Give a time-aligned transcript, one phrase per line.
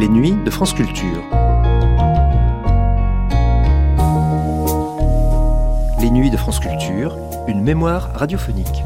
[0.00, 1.22] les nuits de France Culture.
[6.00, 8.82] Les nuits de France Culture, une mémoire radiophonique.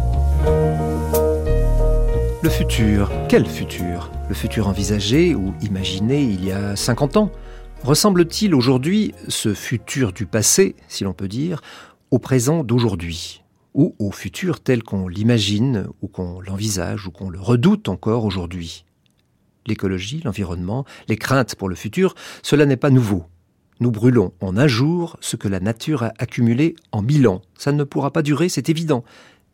[2.42, 4.10] Le futur, quel futur?
[4.28, 7.30] Le futur envisagé ou imaginé il y a 50 ans?
[7.84, 11.60] Ressemble-t-il aujourd'hui, ce futur du passé, si l'on peut dire,
[12.10, 13.44] au présent d'aujourd'hui?
[13.74, 18.84] Ou au futur tel qu'on l'imagine, ou qu'on l'envisage, ou qu'on le redoute encore aujourd'hui?
[19.66, 23.24] L'écologie, l'environnement, les craintes pour le futur, cela n'est pas nouveau.
[23.80, 27.42] Nous brûlons en un jour ce que la nature a accumulé en mille ans.
[27.58, 29.04] Ça ne pourra pas durer, c'est évident,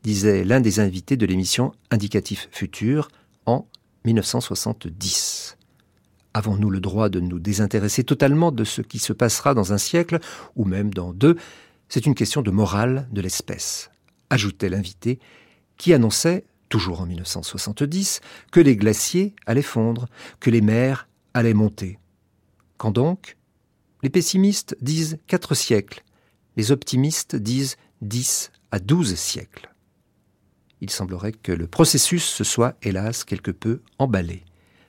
[0.03, 3.09] disait l'un des invités de l'émission Indicatif Futur
[3.47, 3.67] en
[4.05, 5.57] 1970.
[6.35, 10.21] Avons-nous le droit de nous désintéresser totalement de ce qui se passera dans un siècle,
[10.55, 11.37] ou même dans deux?
[11.89, 13.91] C'est une question de morale de l'espèce
[14.31, 15.19] ajoutait l'invité,
[15.77, 20.07] qui annonçait, toujours en 1970, que les glaciers allaient fondre,
[20.41, 21.99] que les mers allaient monter.
[22.79, 23.37] Quand donc
[24.03, 26.03] Les pessimistes disent quatre siècles,
[26.57, 29.75] les optimistes disent dix à douze siècles.
[30.81, 34.45] Il semblerait que le processus se soit, hélas, quelque peu emballé.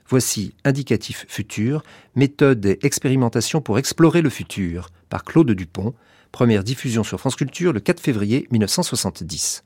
[0.08, 1.84] Voici Indicatif futur,
[2.16, 5.94] méthode et expérimentation pour explorer le futur, par Claude Dupont,
[6.32, 9.66] Première diffusion sur France Culture le 4 février 1970.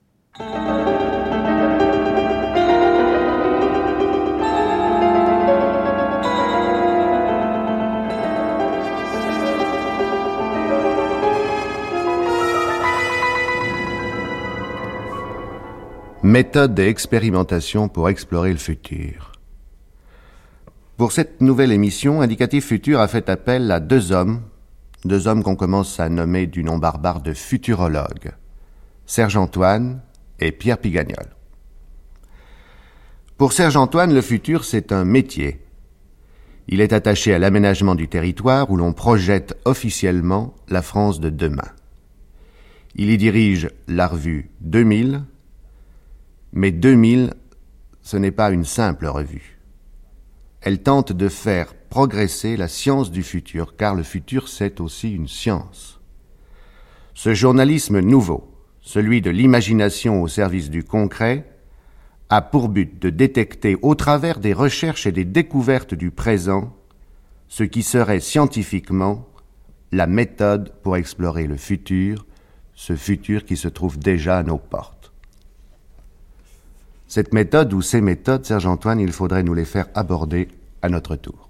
[16.26, 19.32] Méthode et expérimentation pour explorer le futur.
[20.98, 24.42] Pour cette nouvelle émission, Indicatif Futur a fait appel à deux hommes
[25.04, 28.32] deux hommes qu'on commence à nommer du nom barbare de futurologues,
[29.06, 30.02] Serge Antoine
[30.40, 31.28] et Pierre Pigagnol.
[33.38, 35.62] Pour Serge Antoine, le futur, c'est un métier.
[36.68, 41.70] Il est attaché à l'aménagement du territoire où l'on projette officiellement la France de demain.
[42.96, 45.22] Il y dirige la revue 2000,
[46.56, 47.34] mais 2000,
[48.02, 49.60] ce n'est pas une simple revue.
[50.62, 55.28] Elle tente de faire progresser la science du futur, car le futur c'est aussi une
[55.28, 56.00] science.
[57.14, 58.52] Ce journalisme nouveau,
[58.82, 61.46] celui de l'imagination au service du concret,
[62.30, 66.76] a pour but de détecter au travers des recherches et des découvertes du présent
[67.48, 69.28] ce qui serait scientifiquement
[69.92, 72.26] la méthode pour explorer le futur,
[72.74, 74.95] ce futur qui se trouve déjà à nos portes.
[77.08, 80.48] Cette méthode ou ces méthodes, Serge Antoine, il faudrait nous les faire aborder
[80.82, 81.50] à notre tour.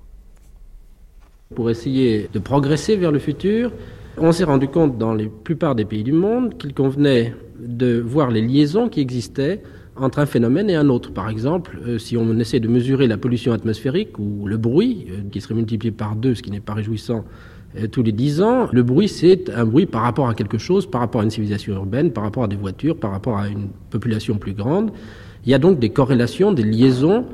[1.56, 3.72] Pour essayer de progresser vers le futur,
[4.18, 8.32] on s'est rendu compte dans la plupart des pays du monde qu'il convenait de voir
[8.32, 9.62] les liaisons qui existaient
[9.96, 11.14] entre un phénomène et un autre.
[11.14, 15.22] Par exemple, euh, si on essaie de mesurer la pollution atmosphérique ou le bruit, euh,
[15.32, 17.24] qui serait multiplié par deux, ce qui n'est pas réjouissant,
[17.78, 20.86] euh, tous les dix ans, le bruit, c'est un bruit par rapport à quelque chose,
[20.86, 23.70] par rapport à une civilisation urbaine, par rapport à des voitures, par rapport à une
[23.90, 24.92] population plus grande.
[25.46, 27.26] Il y a donc des corrélations, des liaisons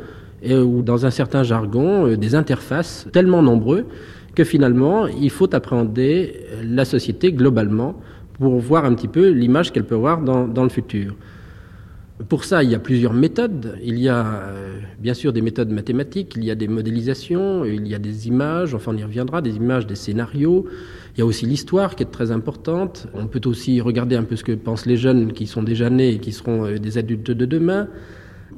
[0.44, 3.86] ou dans un certain jargon, euh, des interfaces tellement nombreux
[4.34, 7.96] que finalement, il faut appréhender la société globalement
[8.34, 11.16] pour voir un petit peu l'image qu'elle peut avoir dans, le futur.
[12.30, 13.78] Pour ça, il y a plusieurs méthodes.
[13.84, 17.88] Il y a euh, bien sûr des méthodes mathématiques, il y a des modélisations, il
[17.88, 20.66] y a des images, enfin on y reviendra, des images, des scénarios.
[21.16, 23.08] Il y a aussi l'histoire qui est très importante.
[23.14, 26.10] On peut aussi regarder un peu ce que pensent les jeunes qui sont déjà nés
[26.10, 27.88] et qui seront euh, des adultes de demain.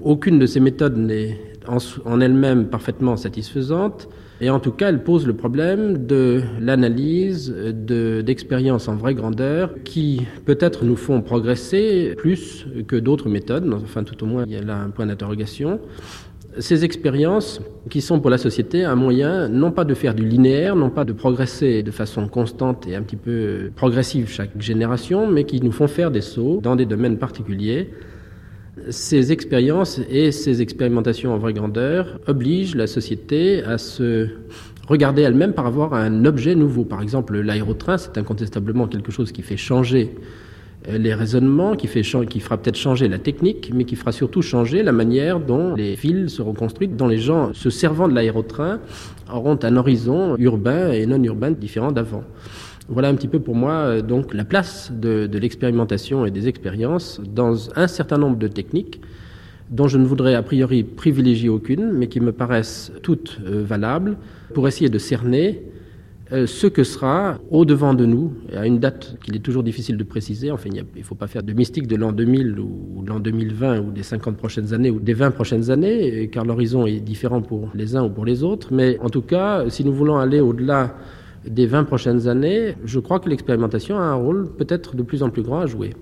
[0.02, 1.38] Aucune de ces méthodes n'est
[1.68, 4.10] en, elle-même parfaitement satisfaisante,
[4.42, 10.24] et en tout cas, elle pose le problème de l'analyse d'expériences en vraie grandeur qui
[10.46, 14.62] peut-être nous font progresser plus que d'autres méthodes, enfin tout au moins il y a
[14.62, 15.80] là un point d'interrogation.
[16.60, 20.76] Ces expériences qui sont pour la société un moyen non pas de faire du linéaire,
[20.76, 25.46] non pas de progresser de façon constante et un petit peu progressive chaque génération, mais
[25.46, 27.90] qui nous font faire des sauts dans des domaines particuliers
[28.90, 34.30] ces expériences et ces expérimentations en vraie grandeur obligent la société à se
[34.88, 36.84] regarder elle-même par rapport à un objet nouveau.
[36.84, 40.16] Par exemple, l'aérotrain, c'est incontestablement quelque chose qui fait changer
[40.90, 44.92] les raisonnements, qui, fait, fera peut-être changer la technique, mais qui fera surtout changer la
[44.92, 48.80] manière dont les villes seront construites, dont les gens, se servant de l'aérotrain,
[49.32, 52.24] auront un horizon urbain et non urbain différent d'avant.
[52.90, 57.22] Voilà un petit peu pour moi euh, donc la place de, l'expérimentation et des expériences
[57.24, 59.00] dans un certain nombre de techniques
[59.70, 64.18] dont je ne voudrais a priori privilégier aucune, mais qui me paraissent toutes euh, valables
[64.54, 65.73] pour essayer de cerner euh,
[66.34, 70.50] ce que sera au-devant de nous, à une date qu'il est toujours difficile de préciser.
[70.50, 73.80] Enfin, il ne faut pas faire de mystique de l'an 2000 ou de l'an 2020
[73.82, 77.70] ou des 50 prochaines années ou des 20 prochaines années, car l'horizon est différent pour
[77.76, 78.74] les uns ou pour les autres.
[78.74, 80.96] Mais en tout cas, si nous voulons aller au-delà
[81.48, 85.30] des 20 prochaines années, je crois que l'expérimentation a un rôle peut-être de plus en
[85.30, 85.94] plus grand à jouer.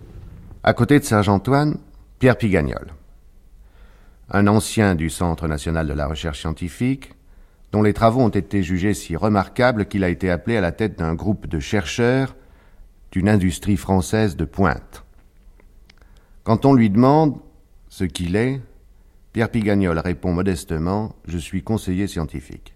[0.63, 1.78] À côté de Serge-Antoine,
[2.19, 2.88] Pierre Pigagnol,
[4.30, 7.16] un ancien du Centre national de la recherche scientifique,
[7.71, 10.97] dont les travaux ont été jugés si remarquables qu'il a été appelé à la tête
[11.00, 12.35] d'un groupe de chercheurs
[13.12, 15.06] d'une industrie française de pointe.
[16.44, 17.38] Quand on lui demande
[17.89, 18.62] ce qu'il est,
[19.33, 22.73] Pierre Pigagnol répond modestement Je suis conseiller scientifique.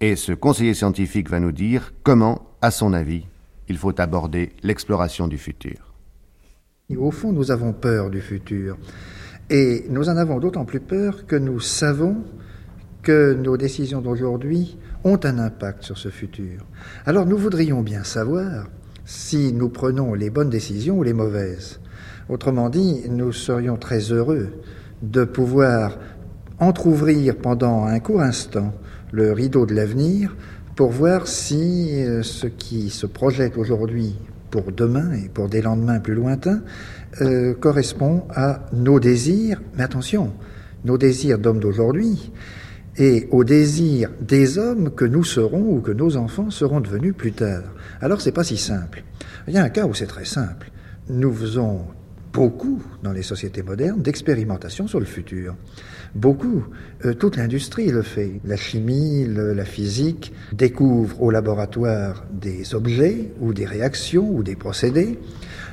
[0.00, 3.26] Et ce conseiller scientifique va nous dire comment, à son avis,
[3.68, 5.94] il faut aborder l'exploration du futur.
[6.96, 8.76] Au fond, nous avons peur du futur.
[9.50, 12.22] Et nous en avons d'autant plus peur que nous savons
[13.04, 16.66] que nos décisions d'aujourd'hui ont un impact sur ce futur.
[17.06, 18.66] Alors nous voudrions bien savoir
[19.04, 21.78] si nous prenons les bonnes décisions ou les mauvaises.
[22.28, 24.48] Autrement dit, nous serions très heureux
[25.02, 25.98] de pouvoir
[26.58, 28.74] entr'ouvrir pendant un court instant
[29.12, 30.34] le rideau de l'avenir
[30.74, 34.16] pour voir si euh, ce qui se projette aujourd'hui
[34.50, 36.62] pour demain et pour des lendemains plus lointains
[37.20, 40.32] euh, correspond à nos désirs, mais attention,
[40.84, 42.32] nos désirs d'hommes d'aujourd'hui
[42.96, 47.32] et aux désirs des hommes que nous serons ou que nos enfants seront devenus plus
[47.32, 47.62] tard.
[48.00, 49.02] Alors c'est pas si simple.
[49.48, 50.70] Il y a un cas où c'est très simple.
[51.08, 51.82] Nous faisons
[52.32, 55.54] beaucoup dans les sociétés modernes d'expérimentation sur le futur.
[56.14, 56.64] Beaucoup.
[57.04, 58.40] Euh, toute l'industrie le fait.
[58.44, 65.18] La chimie, la physique découvrent au laboratoire des objets ou des réactions ou des procédés.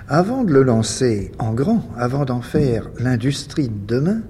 [0.08, 4.22] Avant de le lancer en grand, avant d'en faire l'industrie de demain,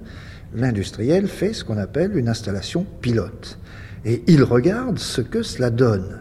[0.54, 3.58] l'industriel fait ce qu'on appelle une installation pilote.
[4.04, 6.18] Et il regarde ce que cela donne.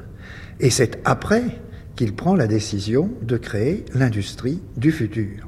[0.59, 1.43] Et c'est après
[1.95, 5.47] qu'il prend la décision de créer l'industrie du futur.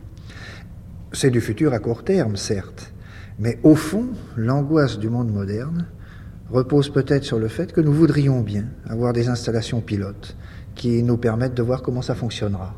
[1.12, 2.91] C'est du futur à court terme, certes,
[3.39, 5.86] mais au fond, l'angoisse du monde moderne
[6.50, 10.36] repose peut-être sur le fait que nous voudrions bien avoir des installations pilotes
[10.75, 12.75] qui nous permettent de voir comment ça fonctionnera.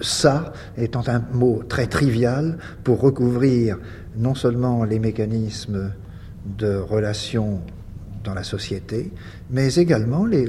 [0.00, 3.78] Ça étant un mot très trivial pour recouvrir
[4.16, 5.92] non seulement les mécanismes
[6.58, 7.60] de relations
[8.24, 9.12] dans la société,
[9.50, 10.46] mais également les,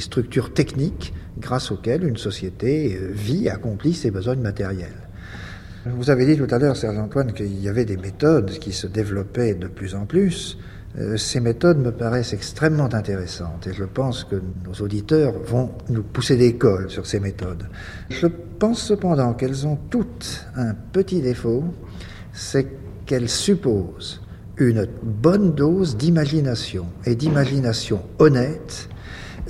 [0.00, 5.08] structures techniques grâce auxquelles une société vit, accomplit ses besoins matériels.
[5.86, 8.86] Vous avez dit tout à l'heure, Serge Antoine, qu'il y avait des méthodes qui se
[8.86, 10.58] développaient de plus en plus.
[10.98, 16.02] Euh, ces méthodes me paraissent extrêmement intéressantes et je pense que nos auditeurs vont nous
[16.02, 17.68] pousser des cols sur ces méthodes.
[18.10, 21.64] Je pense cependant qu'elles ont toutes un petit défaut,
[22.32, 22.66] c'est
[23.06, 24.20] qu'elles supposent
[24.56, 28.88] une bonne dose d'imagination et d'imagination honnête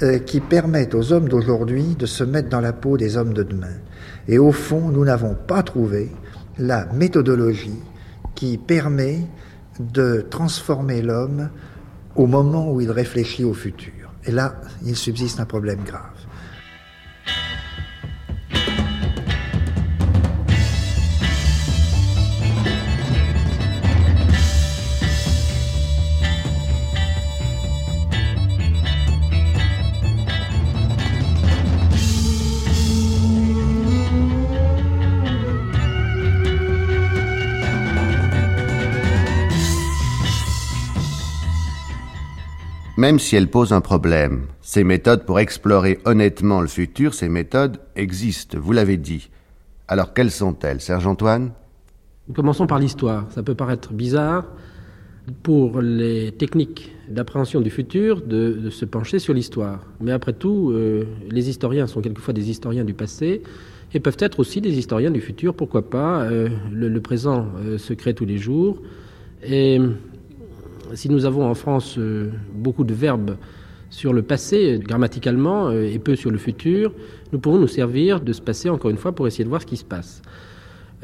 [0.03, 3.43] euh, qui permettent aux hommes d'aujourd'hui de se mettre dans la peau des hommes de
[3.43, 3.79] demain.
[4.29, 6.13] Et au fond, nous n'avons pas trouvé
[6.59, 7.81] la méthodologie
[8.35, 9.21] qui permet
[9.79, 11.51] de transformer l'homme
[12.17, 14.13] au moment où il réfléchit au futur.
[14.25, 16.18] Et là, il subsiste un problème grave.
[42.99, 47.77] Même si elles posent un problème, ces méthodes pour explorer honnêtement le futur, ces méthodes
[47.95, 49.31] existent, vous l'avez dit.
[49.87, 51.53] Alors quelles sont-elles, Serge Antoine?
[52.35, 53.31] Commençons par l'histoire.
[53.31, 54.47] Ça peut paraître bizarre
[55.45, 59.87] pour les techniques d'appréhension du futur de, se pencher sur l'histoire.
[60.01, 63.43] Mais après tout, euh, les historiens sont quelquefois des historiens du passé
[63.95, 66.23] et peuvent être aussi des historiens du futur, pourquoi pas.
[66.23, 68.83] Euh, le, présent euh, se crée tous les jours.
[69.45, 69.79] Et
[70.95, 73.37] si nous avons en France euh, beaucoup de verbes
[73.91, 76.93] sur le passé, grammaticalement, euh, et peu sur le futur,
[77.33, 79.67] nous pourrons nous servir de ce passé, encore une fois, pour essayer de voir ce
[79.67, 80.23] qui se passe.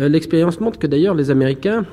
[0.00, 1.86] Euh, l'expérience montre que d'ailleurs les Américains,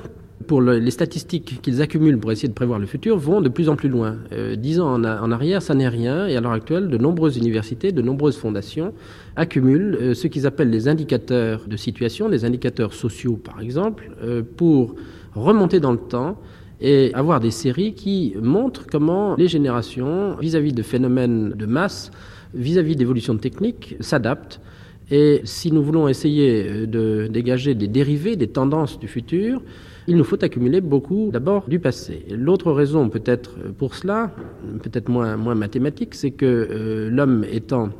[0.48, 3.76] pour les statistiques qu'ils accumulent pour essayer de prévoir le futur, vont de plus en
[3.76, 4.16] plus loin.
[4.56, 8.02] Dix ans en, arrière, ça n'est rien, et à l'heure actuelle, de nombreuses universités, de
[8.02, 8.92] nombreuses fondations
[9.36, 14.10] accumulent ce qu'ils appellent les indicateurs de situation, les indicateurs sociaux par exemple,
[14.56, 14.96] pour
[15.36, 16.36] remonter dans le temps
[16.82, 22.10] et avoir des séries qui montrent comment les générations, vis-à-vis de phénomènes de masse,
[22.54, 24.60] vis-à-vis d'évolutions techniques, s'adaptent.
[25.10, 29.62] Et si nous voulons essayer de dégager des dérivés, des tendances du futur,
[30.08, 32.26] il nous faut accumuler beaucoup d'abord du passé.
[32.30, 34.32] L'autre raison peut-être pour cela,
[34.82, 37.90] peut-être moins, moins mathématique, c'est que euh, l'homme étant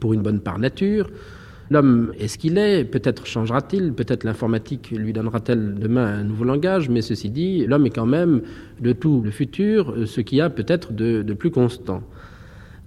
[0.00, 1.10] pour une bonne part nature,
[1.72, 6.90] L'homme est ce qu'il est, peut-être changera-t-il, peut-être l'informatique lui donnera-t-elle demain un nouveau langage,
[6.90, 8.42] mais ceci dit, l'homme est quand même
[8.80, 12.02] de tout le futur ce qu'il y a peut-être de, de plus constant.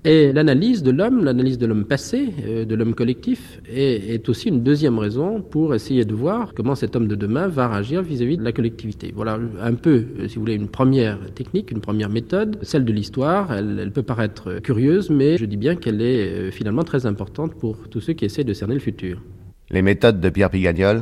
[0.07, 4.61] Et l'analyse de l'homme, l'analyse de l'homme passé, euh, de l'homme collectif, est, aussi une
[4.61, 8.43] deuxième raison pour essayer de voir comment cet homme de demain va réagir vis-à-vis de
[8.43, 9.11] la collectivité.
[9.15, 12.93] Voilà un peu, euh, si vous voulez, une première technique, une première méthode, celle de
[12.93, 13.51] l'histoire.
[13.51, 17.89] Elle, peut paraître curieuse, mais je dis bien qu'elle est euh, finalement très importante pour
[17.89, 19.23] tous ceux qui essaient de cerner le futur.
[19.71, 21.01] Les méthodes de Pierre Pigagnol?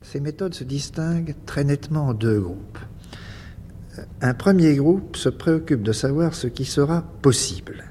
[0.00, 2.78] Ces méthodes se distinguent très nettement en deux groupes.
[4.22, 7.84] Un premier groupe se préoccupe de savoir ce qui sera possible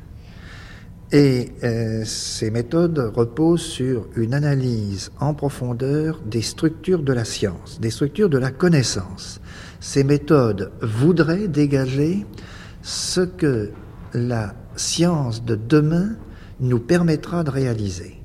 [1.13, 7.79] et euh, ces méthodes reposent sur une analyse en profondeur des structures de la science,
[7.79, 9.39] des structures de la connaissance.
[9.79, 12.25] Ces méthodes voudraient dégager
[12.82, 13.70] ce que
[14.15, 16.15] la science de demain
[16.60, 18.20] nous permettra de réaliser.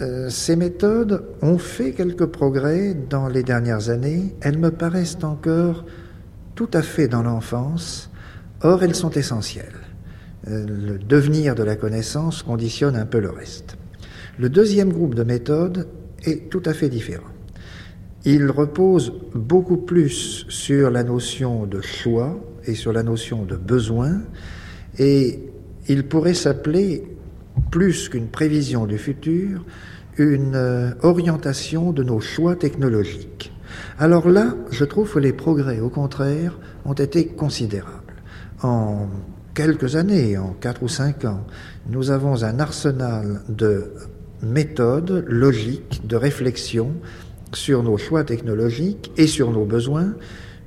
[0.00, 4.34] Euh, ces méthodes ont fait quelques progrès dans les dernières années.
[4.40, 5.84] Elles me paraissent encore
[6.56, 8.10] tout à fait dans l'enfance,
[8.62, 9.81] or elles sont essentielles.
[10.48, 13.76] Euh, le devenir de la connaissance conditionne un peu le reste.
[14.38, 15.88] Le deuxième groupe de méthodes
[16.24, 17.28] est tout à fait différent.
[18.24, 24.20] Il repose beaucoup plus sur la notion de choix et sur la notion de besoin,
[24.98, 25.40] et
[25.88, 27.04] il pourrait s'appeler,
[27.70, 29.64] plus qu'une prévision du futur,
[30.18, 33.52] une euh, orientation de nos choix technologiques.
[33.98, 38.14] Alors là, je trouve que les progrès, au contraire, ont été considérables.
[38.62, 39.08] En
[39.54, 41.44] quelques années, en quatre ou cinq ans,
[41.88, 43.92] nous avons un arsenal de
[44.42, 46.92] méthodes logiques, de réflexion
[47.52, 50.14] sur nos choix technologiques et sur nos besoins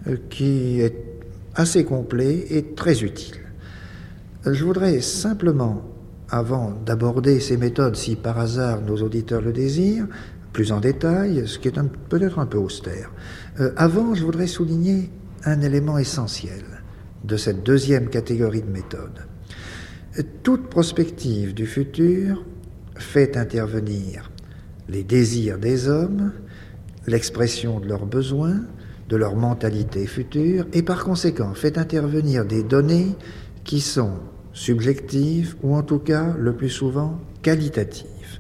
[0.08, 0.96] euh, qui est
[1.56, 3.38] assez complet et très utile.
[4.46, 5.82] Je voudrais simplement,
[6.30, 10.08] avant d'aborder ces méthodes, si par hasard nos auditeurs le désirent,
[10.54, 13.12] plus en détail, ce qui est peut-être un peu austère,
[13.60, 15.10] euh, avant, je voudrais souligner
[15.44, 16.75] un élément essentiel
[17.26, 19.26] de cette deuxième catégorie de méthodes.
[20.44, 22.46] Toute prospective du futur
[22.96, 24.32] fait intervenir
[24.88, 26.32] les désirs des hommes,
[27.08, 28.62] l'expression de leurs besoins,
[29.10, 33.16] de leur mentalité future, et par conséquent fait intervenir des données
[33.64, 34.20] qui sont
[34.54, 38.40] subjectives ou en tout cas le plus souvent qualitatives.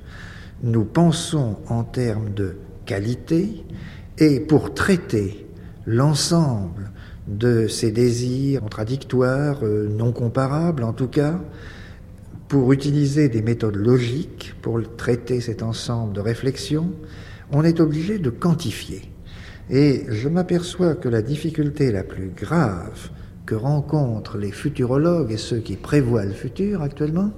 [0.63, 3.63] Nous pensons en termes de qualité
[4.17, 5.45] et pour traiter
[5.85, 6.91] l'ensemble
[7.27, 11.39] de ces désirs contradictoires, euh, non comparables en tout cas,
[12.47, 16.91] pour utiliser des méthodes logiques pour traiter cet ensemble de réflexions,
[17.51, 19.01] on est obligé de quantifier.
[19.69, 23.09] Et je m'aperçois que la difficulté la plus grave
[23.45, 27.31] que rencontrent les futurologues et ceux qui prévoient le futur actuellement,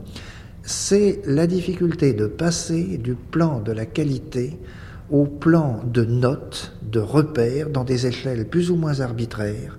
[0.64, 4.58] c'est la difficulté de passer du plan de la qualité
[5.12, 9.78] au plan de notes, de repères, dans des échelles plus ou moins arbitraires,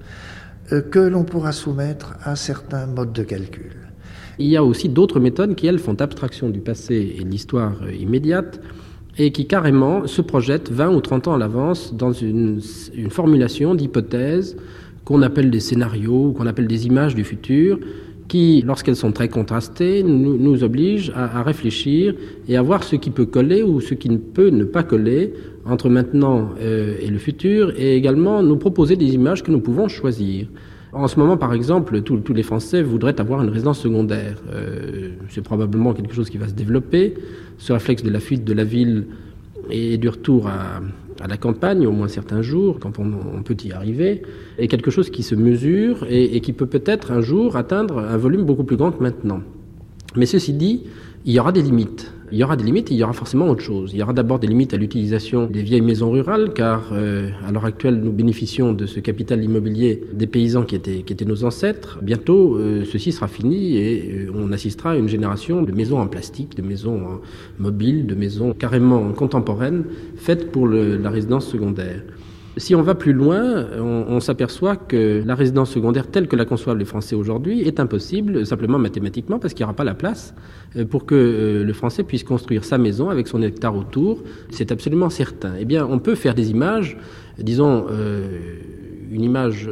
[0.72, 3.72] euh, que l'on pourra soumettre à certains modes de calcul.
[4.38, 7.74] Il y a aussi d'autres méthodes qui, elles, font abstraction du passé et de l'histoire
[7.82, 8.60] euh, immédiate
[9.18, 12.60] et qui carrément se projettent 20 ou 30 ans à l'avance dans une,
[13.10, 14.56] formulation d'hypothèses
[15.04, 17.80] qu'on appelle des scénarios ou qu'on appelle des images du futur
[18.28, 22.14] qui, lorsqu'elles sont très contrastées, nous, nous obligent à, réfléchir
[22.46, 25.32] et à voir ce qui peut coller ou ce qui ne peut ne pas coller
[25.64, 29.88] entre maintenant euh, et le futur, et également nous proposer des images que nous pouvons
[29.88, 30.46] choisir.
[30.92, 34.36] En ce moment, par exemple, tous, les Français voudraient avoir une résidence secondaire.
[34.50, 37.14] Euh, c'est probablement quelque chose qui va se développer.
[37.58, 39.06] Ce réflexe de la fuite de la ville
[39.70, 40.80] et du retour à,
[41.20, 44.22] à la campagne, au moins certains jours, quand on, peut y arriver,
[44.58, 48.44] est quelque chose qui se mesure et, qui peut peut-être un jour atteindre un volume
[48.44, 49.40] beaucoup plus grand que maintenant.
[50.16, 50.84] Mais ceci dit,
[51.24, 52.12] il y aura des limites.
[52.30, 53.92] Il y aura des limites et il y aura forcément autre chose.
[53.94, 57.52] Il y aura d'abord des limites à l'utilisation des vieilles maisons rurales, car euh, à
[57.52, 61.98] l'heure actuelle, nous bénéficions de ce capital immobilier des paysans qui étaient, nos ancêtres.
[62.02, 66.06] Bientôt, euh, ceci sera fini et euh, on assistera à une génération de maisons en
[66.06, 67.20] plastique, de maisons
[67.58, 69.84] mobiles, de maisons carrément contemporaines,
[70.16, 72.02] faites pour la résidence secondaire.
[72.56, 76.76] Si on va plus loin, on, s'aperçoit que la résidence secondaire telle que la conçoivent
[76.76, 80.34] les Français aujourd'hui est impossible, simplement mathématiquement, parce qu'il n'y aura pas la place
[80.76, 84.24] euh, pour que euh, le Français puisse construire sa maison avec son hectare autour.
[84.50, 85.52] C'est absolument certain.
[85.60, 86.96] Eh bien, on peut faire des images,
[87.38, 88.26] disons, euh,
[89.10, 89.70] une image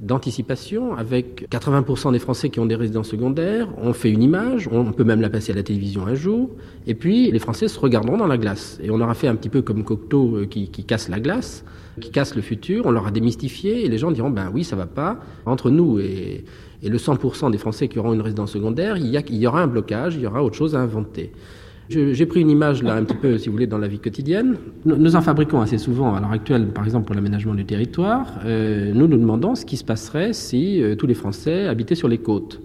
[0.00, 3.68] d'anticipation avec 80% des Français qui ont des résidences secondaires.
[3.78, 6.50] On fait une image, on peut même la passer à la télévision un jour,
[6.86, 8.78] et puis les Français se regarderont dans la glace.
[8.80, 11.64] Et on aura fait un petit peu comme Cocteau qui, qui casse la glace
[11.98, 14.76] qui cassent le futur, on leur a démystifié et les gens diront ben oui, ça
[14.76, 15.20] va pas.
[15.46, 16.44] Entre nous et,
[16.82, 19.66] le 100% des Français qui auront une résidence secondaire, il y, il y, aura un
[19.66, 21.32] blocage, il y aura autre chose à inventer.
[21.88, 24.56] J'ai pris une image là un petit peu, si vous voulez, dans la vie quotidienne.
[24.84, 28.40] Nous, en fabriquons assez souvent à l'heure actuelle, par exemple pour l'aménagement du territoire.
[28.44, 32.08] Euh, nous nous demandons ce qui se passerait si euh, tous les Français habitaient sur
[32.08, 32.60] les côtes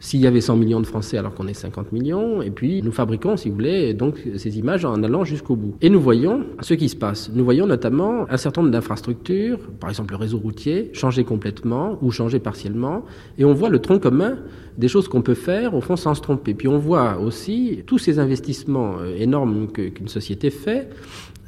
[0.00, 2.92] s'il y avait 100 millions de Français alors qu'on est 50 millions, et puis nous
[2.92, 5.74] fabriquons, si vous voulez, donc ces images en allant jusqu'au bout.
[5.80, 7.30] Et nous voyons ce qui se passe.
[7.32, 12.10] Nous voyons notamment un certain nombre d'infrastructures, par exemple le réseau routier, changer complètement ou
[12.10, 13.04] changer partiellement,
[13.38, 14.38] et on voit le tronc commun
[14.76, 16.54] des choses qu'on peut faire au fond sans se tromper.
[16.54, 20.90] Puis on voit aussi tous ces investissements euh, énormes qu'une société fait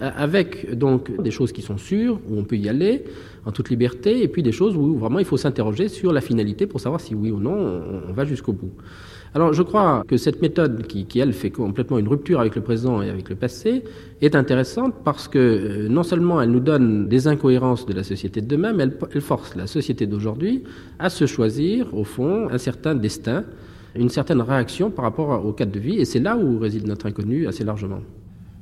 [0.00, 3.04] avec donc des choses qui sont sûres, où on peut y aller
[3.45, 6.66] en toute liberté, et puis des choses où vraiment il faut s'interroger sur la finalité
[6.66, 8.73] pour savoir si oui ou non on, va jusqu'au bout.
[9.35, 13.00] Alors je crois que cette méthode qui, elle, fait complètement une rupture avec le présent
[13.00, 13.85] et avec le passé,
[14.21, 18.40] est intéressante parce que euh, non seulement elle nous donne des incohérences de la société
[18.40, 20.64] de demain, mais elle, elle force la société d'aujourd'hui
[20.99, 23.45] à se choisir, au fond, un certain destin,
[23.95, 27.07] une certaine réaction par rapport au cadre de vie, et c'est là où réside notre
[27.07, 28.00] inconnu assez largement.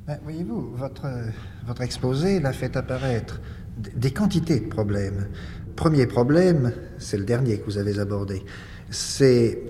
[0.09, 3.39] Ben, voyez-vous, votre, exposé l'a fait apparaître
[3.77, 5.27] des quantités de problèmes.
[5.75, 8.43] Premier problème, c'est le dernier que vous avez abordé,
[8.89, 9.61] c'est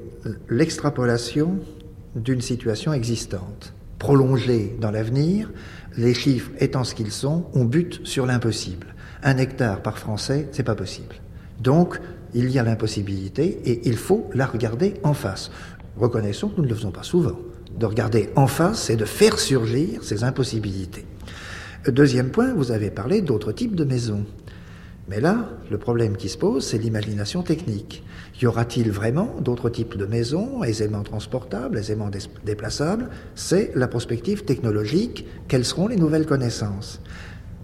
[0.47, 1.59] l'extrapolation
[2.15, 5.51] d'une situation existante, prolongée dans l'avenir,
[5.97, 8.95] les chiffres étant ce qu'ils sont, on bute sur l'impossible.
[9.23, 11.15] Un hectare par Français, c'est pas possible.
[11.59, 11.99] Donc,
[12.33, 15.51] il y a l'impossibilité et il faut la regarder en face.
[15.97, 17.37] Reconnaissons que nous ne le faisons pas souvent
[17.79, 21.05] de regarder en face et de faire surgir ces impossibilités.
[21.87, 24.25] Deuxième point, vous avez parlé d'autres types de maisons.
[25.07, 28.03] Mais là, le problème qui se pose, c'est l'imagination technique.
[28.41, 32.11] Y aura-t-il vraiment d'autres types de maisons aisément transportables, aisément
[32.45, 33.09] déplaçables?
[33.33, 35.25] C'est la prospective technologique.
[35.47, 37.01] Quelles seront les nouvelles connaissances?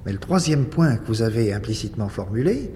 [0.06, 2.72] Mais le troisième point que vous avez implicitement formulé,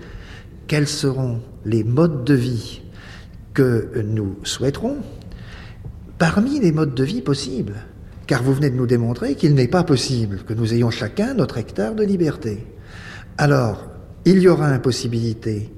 [0.68, 2.82] quels seront les modes de vie
[3.54, 4.98] que nous souhaiterons?
[6.20, 7.78] Parmi les modes de vie possibles.
[8.28, 11.58] Car vous venez de nous démontrer qu'il n'est pas possible que nous ayons chacun notre
[11.58, 12.68] hectare de liberté.
[13.40, 13.90] Alors,
[14.26, 15.74] il y aura impossibilité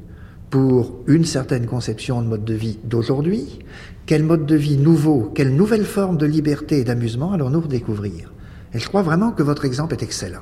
[0.49, 3.59] pour une certaine conception de mode de vie d'aujourd'hui.
[4.05, 8.33] Quel mode de vie nouveau, quelle nouvelle forme de liberté et d'amusement allons-nous redécouvrir?
[8.73, 10.41] Et je crois vraiment que votre exemple est excellent.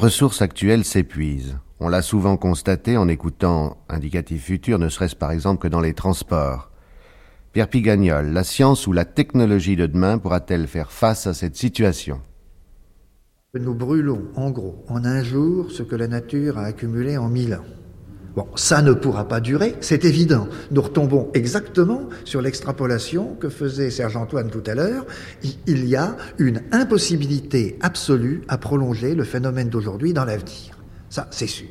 [0.00, 1.58] Ressources actuelles s'épuisent.
[1.78, 5.92] On l'a souvent constaté en écoutant Indicatif Futur, ne serait-ce par exemple que dans les
[5.92, 6.70] transports.
[7.52, 12.20] Pierre Pigagnol, la science ou la technologie de demain pourra-t-elle faire face à cette situation?
[13.52, 17.54] Nous brûlons, en gros, en un jour, ce que la nature a accumulé en mille
[17.54, 17.79] ans.
[18.36, 20.46] Bon, ça ne pourra pas durer, c'est évident.
[20.70, 25.04] Nous retombons exactement sur l'extrapolation que faisait Serge Antoine tout à l'heure.
[25.66, 30.78] Il y a une impossibilité absolue à prolonger le phénomène d'aujourd'hui dans l'avenir.
[31.08, 31.66] Ça, c'est sûr.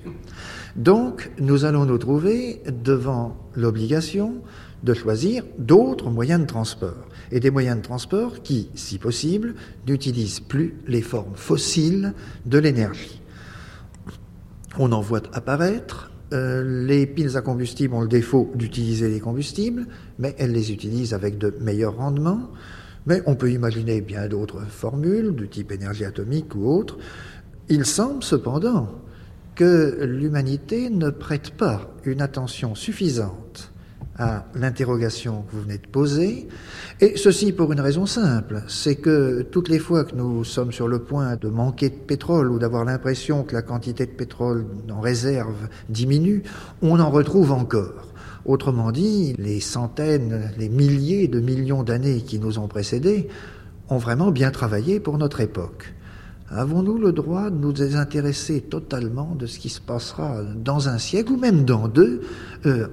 [0.76, 4.42] Donc, nous allons nous trouver devant l'obligation
[4.84, 7.08] de choisir d'autres moyens de transport.
[7.32, 9.56] Et des moyens de transport qui, si possible,
[9.88, 12.14] n'utilisent plus les formes fossiles
[12.46, 13.22] de l'énergie.
[14.78, 19.88] On en voit apparaître euh, les piles à combustible ont le défaut d'utiliser les combustibles,
[20.20, 22.50] mais elles les utilisent avec de meilleurs rendements.
[23.06, 26.98] Mais on peut imaginer bien d'autres formules, du type énergie atomique ou autre.
[27.70, 28.90] Il semble cependant
[29.56, 33.72] que l'humanité ne prête pas une attention suffisante
[34.20, 36.48] à l'interrogation que vous venez de poser,
[37.00, 40.90] et ceci pour une raison simple, c'est que toutes les fois que nous sommes sur
[40.90, 45.00] le point de manquer de pétrole ou d'avoir l'impression que la quantité de pétrole en
[45.00, 46.44] réserve diminue,
[46.82, 48.14] on en retrouve encore.
[48.46, 53.30] Autrement dit, les centaines, les milliers de millions d'années qui nous ont précédés
[53.90, 55.94] ont vraiment bien travaillé pour notre époque.
[56.52, 61.34] Avons-nous le droit de nous désintéresser totalement de ce qui se passera dans un siècle
[61.34, 62.22] ou même dans deux
[62.66, 62.88] euh,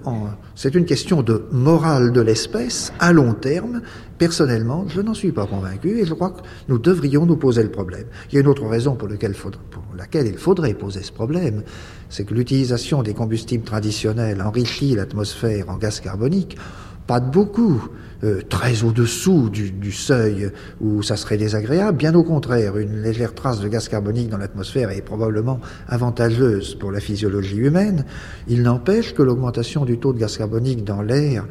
[0.55, 3.81] C'est une question de morale de l'espèce à long terme.
[4.19, 7.71] Personnellement, je n'en suis pas convaincu et je crois que nous devrions nous poser le
[7.71, 8.05] problème.
[8.29, 11.63] Il y a une autre raison pour, pour laquelle il faudrait poser ce problème,
[12.11, 16.59] c'est que l'utilisation des combustibles traditionnels enrichit l'atmosphère en gaz carbonique,
[17.07, 17.89] pas de beaucoup.
[18.25, 20.51] Euh, très au-dessous du, seuil
[20.81, 21.99] où ça serait désagréable.
[21.99, 26.93] Bien au contraire, une légère trace de gaz carbonique dans l'atmosphère est probablement avantageuse pour
[26.93, 28.07] la physiologie humaine.
[28.49, 31.47] Il n'empêche que l'augmentation du taux de gaz carbonique dans l'air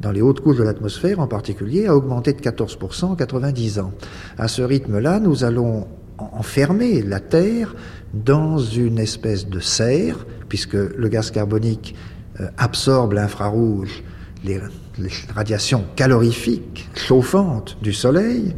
[0.00, 3.92] dans les hautes couches de l'atmosphère en particulier, a augmenté de 14% en 90 ans.
[4.36, 5.86] À ce rythme-là, nous allons
[6.18, 7.74] enfermer la Terre
[8.12, 11.94] dans une espèce de serre, puisque le gaz carbonique
[12.40, 14.02] euh, absorbe l'infrarouge,
[14.44, 14.60] les,
[15.34, 18.54] radiations calorifiques, chauffantes du Soleil,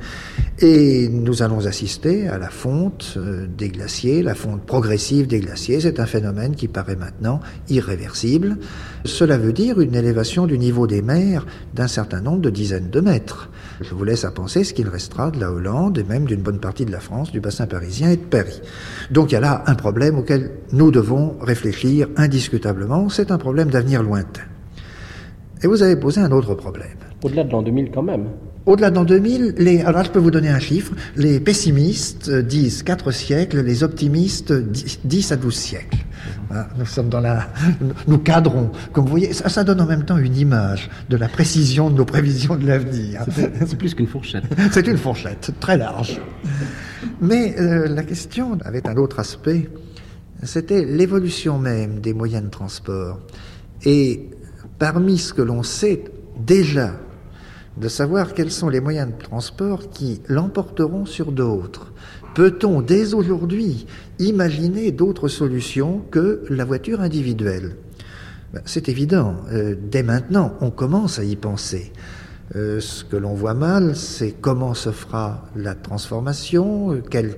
[0.59, 5.81] et nous allons assister à la fonte euh, des glaciers, la fonte progressive des glaciers.
[5.81, 8.57] C'est un phénomène qui paraît maintenant irréversible.
[9.05, 13.01] Cela veut dire une élévation du niveau des mers d'un certain nombre de dizaines de
[13.01, 13.51] mètres.
[13.83, 16.61] Je vous laisse à penser ce qu'il restera de la Hollande et même d'une bonne
[16.61, 18.63] partie de la France, du bassin parisien et de Paris.
[19.11, 23.11] Donc il y a là un problème auquel nous devons réfléchir indiscutablement.
[23.11, 24.56] C'est un problème d'avenir lointain.
[25.67, 26.95] Et vous avez posé un autre problème.
[27.25, 28.27] Au-delà de l'an 2000 quand même.
[28.67, 32.85] Au-delà de l'an 2000, les, alors je peux vous donner un chiffre, les pessimistes disent
[32.85, 35.99] 4 siècles, les optimistes 10 à 12 siècles.
[36.79, 37.49] nous sommes dans la,
[38.07, 38.71] nous cadrons.
[38.93, 41.97] Comme vous voyez, ça, ça, donne en même temps une image de la précision de
[41.97, 43.23] nos prévisions de l'avenir.
[43.67, 44.45] C'est plus qu'une fourchette.
[44.71, 46.21] C'est une fourchette, très large.
[47.21, 49.69] Mais euh, la question avait un autre aspect,
[50.45, 53.19] c'était l'évolution même des moyens de transport.
[53.85, 54.31] Et
[54.79, 56.05] parmi ce que l'on sait
[56.39, 56.93] déjà
[57.77, 61.93] de savoir quels sont les moyens de transport qui l'emporteront sur d'autres.
[62.35, 63.87] Peut-on dès aujourd'hui
[64.19, 67.77] imaginer d'autres solutions que la voiture individuelle?
[68.53, 71.93] Ben, C'est évident, euh, dès maintenant, on commence à y penser.
[72.55, 77.37] Euh, ce que l'on voit mal, c'est comment se fera la transformation, quelles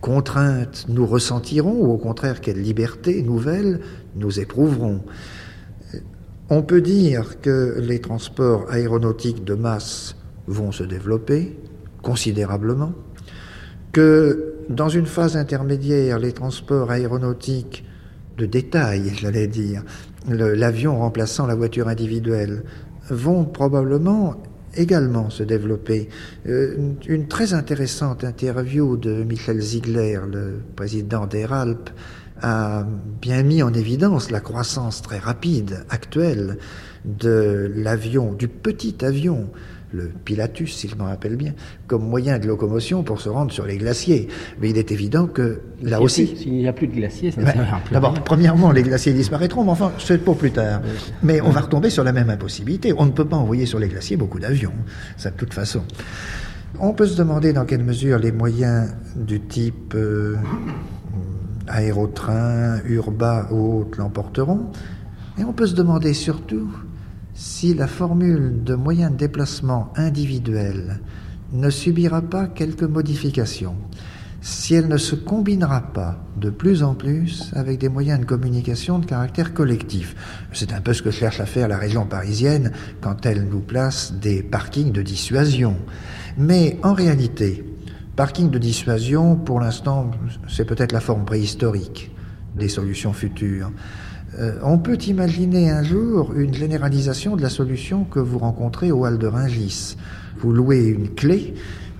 [0.00, 3.80] contraintes nous ressentirons, ou au contraire, quelle liberté nouvelle
[4.16, 5.02] nous éprouverons.
[6.52, 10.16] On peut dire que les transports aéronautiques de masse
[10.48, 11.56] vont se développer
[12.02, 12.92] considérablement,
[13.92, 17.84] que dans une phase intermédiaire, les transports aéronautiques
[18.36, 19.84] de détail, j'allais dire,
[20.28, 22.64] l'avion remplaçant la voiture individuelle,
[23.10, 24.36] vont probablement
[24.76, 26.08] également se développer.
[26.46, 31.90] Euh, une très intéressante interview de Michel Ziegler, le président d'Airalp,
[32.42, 32.84] a
[33.20, 36.58] bien mis en évidence la croissance très rapide actuelle
[37.04, 39.48] de l'avion, du petit avion,
[39.92, 41.52] le Pilatus, si je me rappelle bien,
[41.86, 44.28] comme moyen de locomotion pour se rendre sur les glaciers.
[44.60, 46.36] Mais il est évident que là aussi.
[46.36, 47.40] S'il n'y a plus de glaciers, ça
[47.90, 50.80] D'abord, premièrement, les glaciers disparaîtront, mais enfin, c'est pour plus tard.
[51.22, 52.92] Mais on va retomber sur la même impossibilité.
[52.96, 54.72] On ne peut pas envoyer sur les glaciers beaucoup d'avions,
[55.16, 55.82] ça de toute façon.
[56.78, 60.36] On peut se demander dans quelle mesure les moyens du type euh,
[61.70, 64.70] aérotrain, urbain ou autres l'emporteront.
[65.38, 66.70] Et on peut se demander surtout
[67.34, 71.00] si la formule de moyens de déplacement individuel
[71.52, 73.76] ne subira pas quelques modifications,
[74.42, 78.98] si elle ne se combinera pas de plus en plus avec des moyens de communication
[78.98, 80.14] de caractère collectif.
[80.52, 84.12] C'est un peu ce que cherche à faire la région parisienne quand elle nous place
[84.12, 85.76] des parkings de dissuasion.
[86.36, 87.64] Mais en réalité,
[88.16, 90.10] Parking de dissuasion, pour l'instant,
[90.48, 92.10] c'est peut-être la forme préhistorique
[92.56, 93.70] des solutions futures.
[94.38, 99.04] Euh, on peut imaginer un jour une généralisation de la solution que vous rencontrez au
[99.04, 99.96] hall de Ringis.
[100.38, 101.54] Vous louez une clé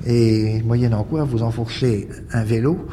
[0.06, 2.86] et, moyennant quoi, vous enfourchez un vélo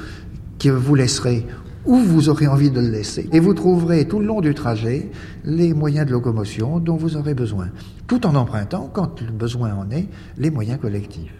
[0.59, 1.45] que vous laisserez
[1.85, 3.29] où vous aurez envie de le laisser.
[3.31, 5.09] Et vous trouverez tout le long du trajet
[5.45, 7.69] les moyens de locomotion dont vous aurez besoin,
[8.07, 11.33] tout en empruntant, quand le besoin en est, les moyens collectifs.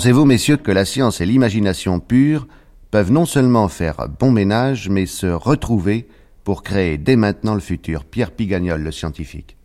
[0.00, 2.48] Pensez-vous, messieurs, que la science et l'imagination pure
[2.90, 6.08] peuvent non seulement faire bon ménage, mais se retrouver
[6.42, 9.58] pour créer dès maintenant le futur Pierre Pigagnol, le scientifique?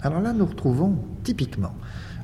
[0.00, 1.74] Alors là, nous retrouvons typiquement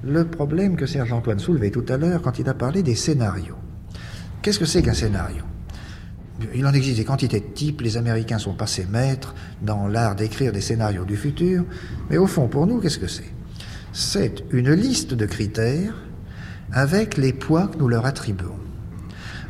[0.03, 3.59] le problème que Serge Antoine soulevait tout à l'heure quand il a parlé des scénarios.
[4.41, 5.43] Qu'est-ce que c'est qu'un scénario?
[6.55, 10.53] Il en existe des quantités de types, les Américains sont passés maîtres dans l'art d'écrire
[10.53, 11.67] des scénarios du futur,
[12.09, 13.31] mais au fond, pour nous, qu'est-ce que c'est?
[13.93, 15.93] C'est une liste de critères
[16.73, 18.59] avec les poids que nous leur attribuons.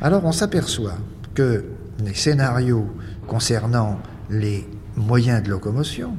[0.01, 0.99] Alors on s'aperçoit
[1.35, 1.65] que
[2.03, 2.89] les scénarios
[3.27, 6.17] concernant les moyens de locomotion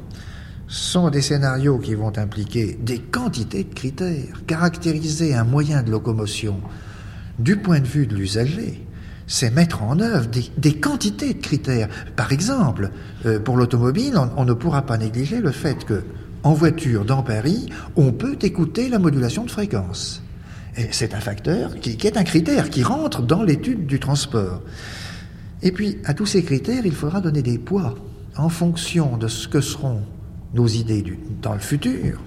[0.67, 4.41] sont des scénarios qui vont impliquer des quantités de critères.
[4.47, 6.61] Caractériser un moyen de locomotion
[7.39, 8.85] du point de vue de l'usager,
[9.27, 11.89] c'est mettre en œuvre des, quantités de critères.
[12.15, 12.91] Par exemple,
[13.25, 16.03] euh, pour l'automobile, on, on, ne pourra pas négliger le fait que,
[16.43, 20.20] en voiture dans Paris, on peut écouter la modulation de fréquence.
[20.77, 24.61] Et c'est un facteur qui, est un critère qui rentre dans l'étude du transport.
[25.61, 27.95] Et puis, à tous ces critères, il faudra donner des poids.
[28.37, 30.01] en fonction de ce que seront
[30.53, 31.03] nos idées
[31.41, 32.21] dans le futur,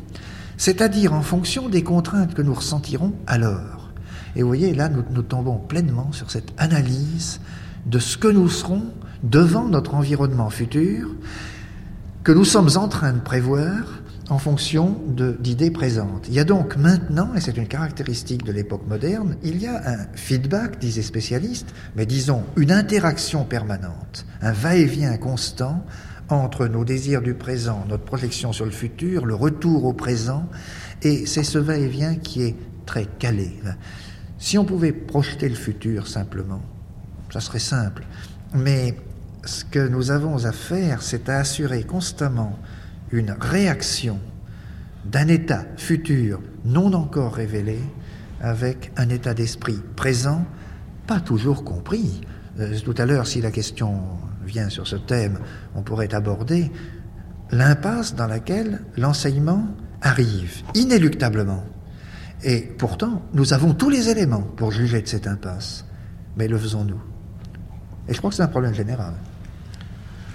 [0.58, 3.90] c'est-à-dire en fonction des contraintes que nous ressentirons alors.
[4.36, 7.40] Et vous voyez, là, nous, nous tombons pleinement sur cette analyse
[7.86, 8.82] de ce que nous serons
[9.22, 11.08] devant notre environnement futur,
[12.22, 14.98] que nous sommes en train de prévoir en fonction
[15.40, 16.26] d'idées présentes.
[16.28, 19.82] Il y a donc maintenant, et c'est une caractéristique de l'époque moderne, il y a
[19.86, 25.84] un feedback, disent les spécialistes, mais disons une interaction permanente, un va-et-vient constant
[26.30, 30.48] entre nos désirs du présent, notre projection sur le futur, le retour au présent,
[31.02, 32.56] et c'est ce va-et-vient qui est
[32.86, 33.52] très calé.
[34.38, 36.62] Si on pouvait projeter le futur simplement,
[37.30, 38.04] ça serait simple,
[38.54, 38.96] mais
[39.44, 42.58] ce que nous avons à faire, c'est à assurer constamment
[43.14, 44.18] une réaction
[45.04, 47.78] d'un état futur non encore révélé
[48.40, 50.44] avec un état d'esprit présent,
[51.06, 52.22] pas toujours compris.
[52.58, 54.00] Euh, tout à l'heure, si la question
[54.44, 55.38] vient sur ce thème,
[55.74, 56.70] on pourrait aborder
[57.50, 59.64] l'impasse dans laquelle l'enseignement
[60.02, 61.64] arrive, inéluctablement.
[62.42, 65.84] Et pourtant, nous avons tous les éléments pour juger de cette impasse.
[66.36, 67.00] Mais le faisons-nous?
[68.08, 69.14] Et je crois que c'est un problème général.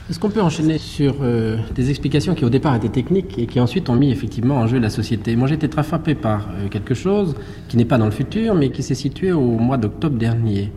[0.10, 3.60] Est-ce qu'on peut enchaîner sur euh, des explications qui au départ étaient techniques et qui
[3.60, 5.36] ensuite ont mis effectivement en jeu la société?
[5.36, 7.36] Moi j'ai été très frappé par euh, quelque chose
[7.68, 10.72] qui n'est pas dans le futur mais qui s'est situé au mois d'octobre dernier.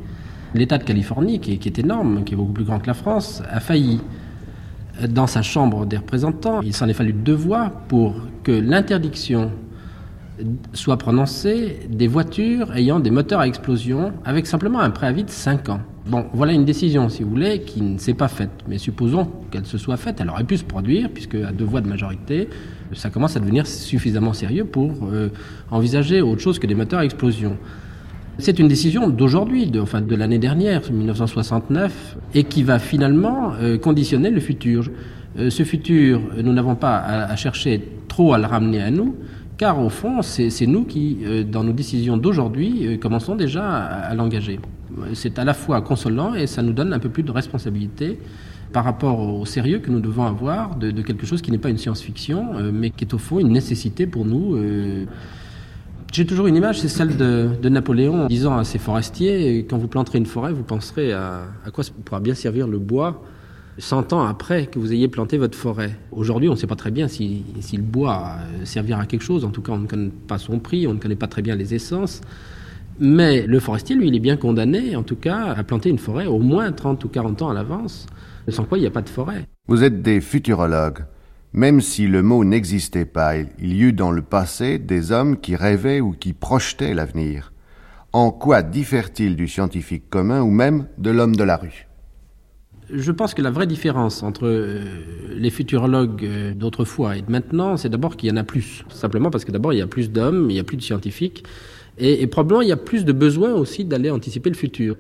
[0.53, 3.59] L'État de Californie, qui est, énorme, qui est beaucoup plus grand que la France, a
[3.61, 4.03] failli
[5.09, 6.61] dans sa Chambre des représentants.
[6.61, 9.51] Il s'en est fallu deux voix pour que l'interdiction
[10.75, 15.71] soit prononcée des voitures ayant des moteurs à explosion avec simplement un préavis de 5
[15.71, 15.81] ans.
[16.05, 18.51] Bon, voilà une décision, si vous voulez, qui ne s'est pas faite.
[18.67, 21.81] Mais supposons qu'elle se soit faite, elle aurait pu se produire, puisque à deux voix
[21.81, 22.49] de majorité,
[22.93, 25.29] ça commence à devenir suffisamment sérieux pour euh,
[25.71, 27.57] envisager autre chose que des moteurs à explosion.
[28.39, 33.79] C'est une décision d'aujourd'hui, de, enfin de l'année dernière, 1969, et qui va finalement euh,
[33.79, 34.91] conditionner le futur.
[35.39, 39.15] Euh, ce futur, nous n'avons pas à, chercher trop à le ramener à nous,
[39.57, 44.59] car au fond, c'est nous qui, dans nos décisions d'aujourd'hui, commençons déjà à l'engager
[45.15, 48.19] c'est à la fois consolant et ça nous donne un peu plus de responsabilité
[48.73, 51.79] par rapport au sérieux que nous devons avoir de, quelque chose qui n'est pas une
[51.79, 54.57] science-fiction, euh, mais qui est au fond une nécessité pour nous.
[54.57, 55.05] Euh.
[56.13, 60.19] J'ai toujours une image, c'est celle de, Napoléon disant à ses forestiers, quand vous planterez
[60.19, 63.23] une forêt, vous penserez à, quoi pourra bien servir le bois
[63.79, 65.99] 100 ans après que vous ayez planté votre forêt.
[66.11, 69.47] Aujourd'hui, on ne sait pas très bien si, si, le bois servira à quelque chose.
[69.47, 71.57] En tout cas, on ne connaît pas son prix, on ne connaît pas très bien
[71.57, 72.21] les essences.
[73.05, 76.27] Mais le forestier, lui, il est bien condamné, en tout cas, à planter une forêt
[76.27, 78.07] au moins 30 ou 40 ans à l'avance,
[78.47, 79.49] sans quoi il n'y a pas de forêt.
[79.67, 81.05] Vous êtes des futurologues.
[81.53, 85.57] Même si le mot n'existait pas, il y eut dans le passé des hommes qui
[85.57, 87.53] rêvaient ou qui projetaient l'avenir.
[88.13, 91.89] En quoi diffère-t-il du scientifique commun ou même de l'homme de la rue?
[92.89, 94.85] Je pense que la vraie différence entre euh,
[95.35, 98.85] les futurologues euh, d'autrefois et de maintenant, c'est d'abord qu'il y en a plus.
[98.91, 101.45] Simplement parce que d'abord, il y a plus d'hommes, il y a plus de scientifiques.
[102.05, 104.97] Et, probablement, il y a plus de besoin aussi d'aller anticiper le futur.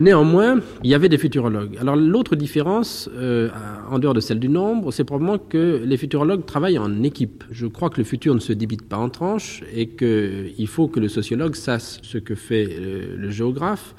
[0.00, 1.78] Néanmoins, il y avait des futurologues.
[1.78, 3.48] Alors l'autre différence, euh,
[3.88, 7.44] en dehors de celle du nombre, c'est probablement que les futurologues travaillent en équipe.
[7.50, 11.00] Je crois que le futur ne se débite pas en tranches et qu'il faut que
[11.00, 13.94] le sociologue sache ce que fait euh, le, géographe,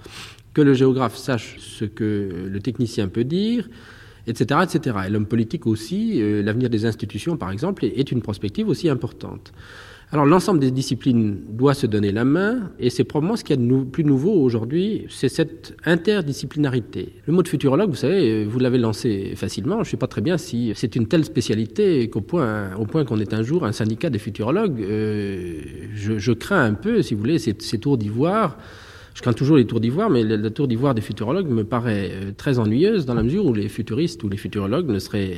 [0.53, 3.67] que le géographe sache ce que le technicien peut dire,
[4.27, 4.59] etc.
[4.65, 4.97] etc.
[5.07, 9.51] Et l'homme politique aussi, euh, l'avenir des institutions par exemple, est une prospective aussi importante.
[10.13, 13.59] Alors l'ensemble des disciplines doit se donner la main, et c'est probablement ce qu'il y
[13.59, 17.11] a de plus nouveau aujourd'hui, c'est cette interdisciplinarité.
[17.25, 20.21] Le mot de futurologue, vous savez, vous l'avez lancé facilement, je ne sais pas très
[20.21, 22.71] bien si c'est une telle spécialité qu'au point,
[23.05, 25.61] qu'on est un jour un syndicat des futurologues, euh,
[25.93, 28.57] je, crains un peu, si vous voulez, ces, tours d'ivoire.
[29.13, 32.31] Je crains toujours les tours d'ivoire, mais la, tour d'ivoire des futurologues me paraît euh,
[32.37, 35.33] très ennuyeuse dans la mesure où les futuristes ou les futurologues ne seraient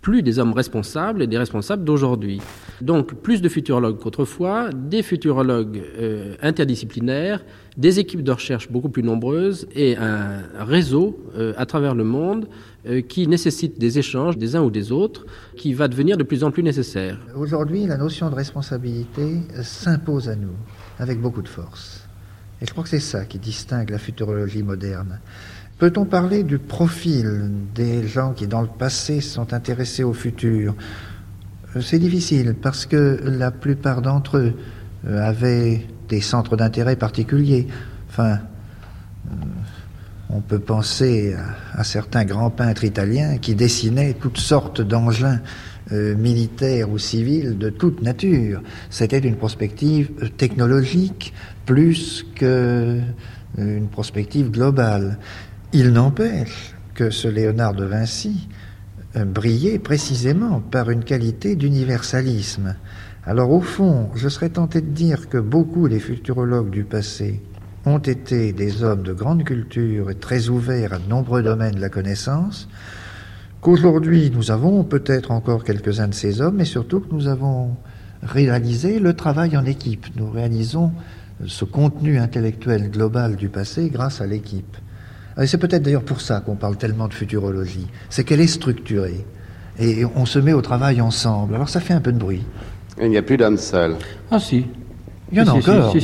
[0.00, 2.40] plus des hommes responsables et des responsables d'aujourd'hui.
[2.80, 7.44] Donc plus de futurologues qu'autrefois, des futurologues euh, interdisciplinaires,
[7.76, 12.48] des équipes de recherche beaucoup plus nombreuses et un réseau euh, à travers le monde
[12.86, 16.44] euh, qui nécessite des échanges des uns ou des autres, qui va devenir de plus
[16.44, 17.18] en plus nécessaire.
[17.36, 20.56] Aujourd'hui, la notion de responsabilité s'impose à nous
[20.98, 22.08] avec beaucoup de force.
[22.60, 25.20] Et je crois que c'est ça qui distingue la futurologie moderne.
[25.78, 30.74] Peut-on parler du profil des gens qui, dans le passé, sont intéressés au futur?
[31.76, 34.54] Euh, C'est difficile parce que la plupart d'entre eux
[35.06, 37.68] euh, avaient des centres d'intérêt particuliers.
[38.10, 38.38] Enfin,
[39.30, 39.34] euh,
[40.30, 41.36] on peut penser
[41.72, 45.40] à, certains grands peintres italiens qui dessinaient toutes sortes d'engins
[45.90, 48.60] militaires ou civils de toute nature.
[48.90, 51.32] C'était une prospective technologique
[51.64, 55.18] plus qu'une prospective globale.
[55.74, 58.48] Il n'empêche que ce Léonard de Vinci
[59.16, 62.74] euh, briller précisément par une qualité d'universalisme.
[63.26, 67.42] Alors au fond, je serais tenté de dire que beaucoup des futurologues du passé
[67.84, 71.82] ont été des hommes de grande culture et très ouverts à de nombreux domaines de
[71.82, 72.66] la connaissance,
[73.60, 77.76] qu'aujourd'hui nous avons peut-être encore quelques-uns de ces hommes, mais surtout que nous avons
[78.22, 80.06] réalisé le travail en équipe.
[80.16, 80.92] Nous réalisons
[81.46, 84.78] ce contenu intellectuel global du passé grâce à l'équipe.
[85.46, 89.24] C'est peut-être d'ailleurs pour ça qu'on parle tellement de futurologie, c'est qu'elle est structurée.
[89.78, 91.54] Et on se met au travail ensemble.
[91.54, 92.42] Alors ça fait un peu de bruit.
[93.00, 93.94] Il n'y a plus d'homme seul.
[94.30, 94.66] Ah si.
[95.30, 95.94] Il y en a encore.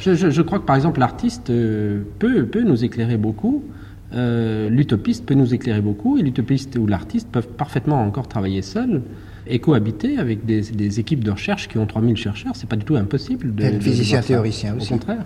[0.00, 3.64] Je, crois que par exemple l'artiste euh, peut, peut nous éclairer beaucoup.
[4.12, 9.02] Euh, l'utopiste peut nous éclairer beaucoup et l'utopiste ou l'artiste peuvent parfaitement encore travailler seuls
[9.48, 12.54] et cohabiter avec des, équipes de recherche qui ont 3000 chercheurs.
[12.54, 13.54] C'est pas du tout impossible.
[13.54, 14.92] De, et physicien théoricien aussi.
[14.92, 15.24] Au contraire.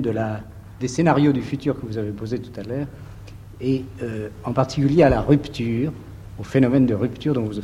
[0.00, 2.86] Des scénarios du futur que vous avez posé tout à l'heure,
[3.60, 5.92] et euh, en particulier à la rupture,
[6.38, 7.62] au phénomène de rupture dont vous, euh,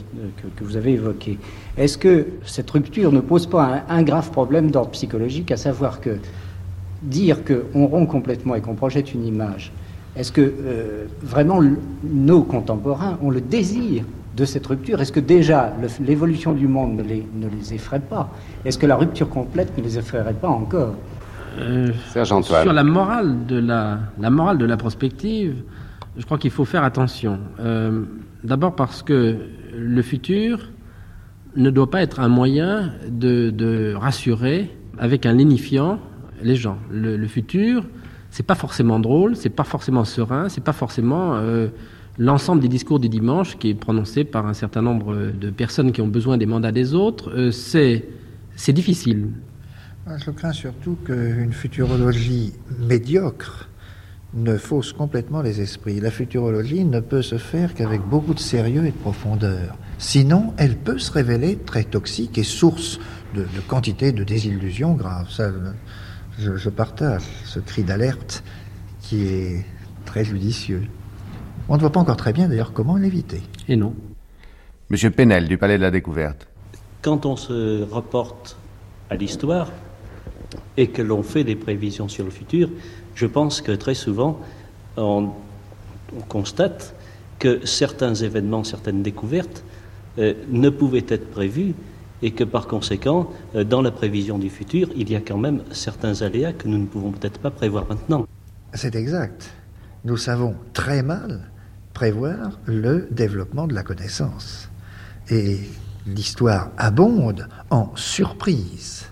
[0.56, 1.38] que, vous avez évoqué.
[1.76, 6.18] Est-ce que cette rupture ne pose pas un, grave problème d'ordre psychologique, à savoir que
[7.02, 9.72] dire qu'on rompt complètement et qu'on projette une image,
[10.16, 11.60] est-ce que euh, vraiment
[12.02, 14.04] nos contemporains ont le désir
[14.36, 15.00] de cette rupture?
[15.00, 18.30] Est-ce que déjà l'évolution du monde ne les, ne les effraie pas?
[18.64, 20.94] Est-ce que la rupture complète ne les effraierait pas encore?
[21.58, 25.62] Euh, sur la morale de la, la morale de la prospective,
[26.16, 27.38] je crois qu'il faut faire attention.
[27.60, 28.02] Euh,
[28.42, 29.36] d'abord parce que
[29.76, 30.70] le futur
[31.56, 35.98] ne doit pas être un moyen de, rassurer avec un lénifiant
[36.42, 36.78] les gens.
[36.90, 37.84] Le, futur,
[38.30, 41.68] c'est pas forcément drôle, c'est pas forcément serein, c'est pas forcément euh,
[42.18, 46.00] l'ensemble des discours du dimanche qui est prononcé par un certain nombre de personnes qui
[46.00, 47.50] ont besoin des mandats des autres.
[47.50, 49.28] c'est difficile.
[50.06, 53.70] Ah, je crains surtout qu'une futurologie médiocre
[54.34, 55.98] ne fausse complètement les esprits.
[55.98, 59.78] La futurologie ne peut se faire qu'avec beaucoup de sérieux et de profondeur.
[59.96, 63.00] Sinon, elle peut se révéler très toxique et source
[63.34, 65.30] de, quantité de désillusions graves.
[65.30, 65.50] Ça,
[66.38, 68.44] je, je partage ce cri d'alerte
[69.00, 69.64] qui est
[70.04, 70.82] très judicieux.
[71.70, 73.40] On ne voit pas encore très bien d'ailleurs comment l'éviter.
[73.68, 73.94] Et non.
[74.90, 76.46] Monsieur Penel du Palais de la Découverte.
[77.00, 78.58] Quand on se reporte
[79.08, 79.70] à l'histoire,
[80.76, 82.68] et que l'on fait des prévisions sur le futur,
[83.14, 84.40] je pense que très souvent,
[84.96, 85.30] on,
[86.28, 86.94] constate
[87.40, 89.64] que certains événements, certaines découvertes
[90.18, 91.74] euh, ne pouvaient être prévus
[92.22, 95.62] et que par conséquent, euh, dans la prévision du futur, il y a quand même
[95.72, 98.26] certains aléas que nous ne pouvons peut-être pas prévoir maintenant.
[98.74, 99.50] C'est exact.
[100.04, 101.50] Nous savons très mal
[101.94, 104.70] prévoir le développement de la connaissance.
[105.30, 105.58] Et
[106.06, 109.06] l'histoire abonde en surprises.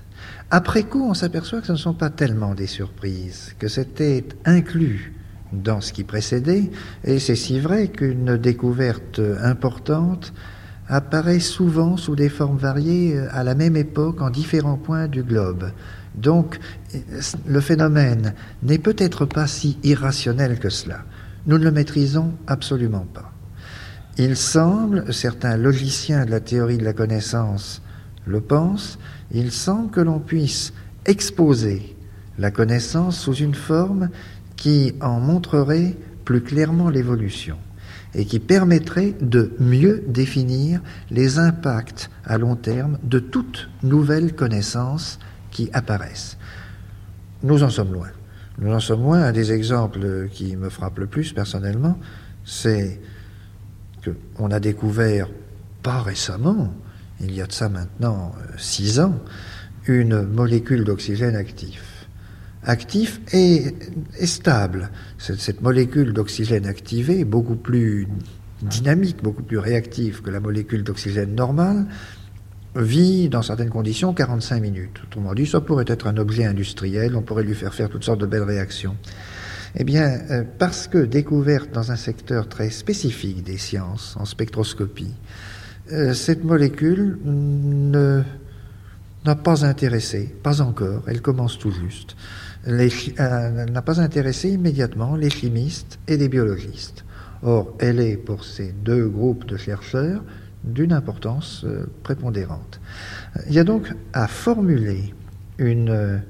[0.54, 5.14] Après coup, on s'aperçoit que ce ne sont pas tellement des surprises, que c'était inclus
[5.50, 6.70] dans ce qui précédait,
[7.04, 10.34] et c'est si vrai qu'une découverte importante
[10.88, 15.70] apparaît souvent sous des formes variées à la même époque en différents points du globe.
[16.16, 16.60] Donc
[17.46, 21.04] le phénomène n'est peut-être pas si irrationnel que cela.
[21.46, 23.32] Nous ne le maîtrisons absolument pas.
[24.18, 27.80] Il semble, certains logiciens de la théorie de la connaissance
[28.26, 28.98] le pensent,
[29.32, 30.72] il semble que l'on puisse
[31.06, 31.96] exposer
[32.38, 34.08] la connaissance sous une forme
[34.56, 37.58] qui en montrerait plus clairement l'évolution
[38.14, 40.80] et qui permettrait de mieux définir
[41.10, 45.18] les impacts à long terme de toute nouvelle connaissance
[45.50, 46.36] qui apparaissent.
[47.42, 48.08] Nous en sommes loin.
[48.58, 49.22] Nous en sommes loin.
[49.22, 51.98] Un des exemples qui me frappe le plus personnellement,
[52.44, 53.00] c'est
[54.04, 55.28] qu'on a découvert,
[55.82, 56.72] pas récemment,
[57.22, 59.18] il y a de ça maintenant euh, six ans,
[59.86, 62.06] une molécule d'oxygène actif.
[62.64, 63.74] Actif et,
[64.24, 64.90] stable.
[65.18, 68.06] Cette, molécule d'oxygène activée beaucoup plus
[68.62, 71.86] dynamique, beaucoup plus réactive que la molécule d'oxygène normale,
[72.76, 75.00] vit dans certaines conditions 45 minutes.
[75.04, 78.20] Autrement dit, ça pourrait être un objet industriel, on pourrait lui faire faire toutes sortes
[78.20, 78.96] de belles réactions.
[79.74, 85.14] Eh bien, euh, parce que découverte dans un secteur très spécifique des sciences, en spectroscopie,
[86.14, 87.18] cette molécule
[89.24, 92.16] n'a pas intéressé, pas encore, elle commence tout juste,
[92.66, 97.04] n'a pas intéressé immédiatement les chimistes et les biologistes.
[97.42, 100.22] Or, elle est pour ces deux groupes de chercheurs
[100.64, 101.66] d'une importance
[102.04, 102.80] prépondérante.
[103.48, 105.12] Il y a donc à formuler
[105.58, 106.22] une,